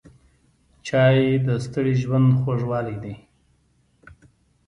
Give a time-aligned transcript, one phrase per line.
[0.87, 3.15] چای د ستړي ژوند خوږوالی دی.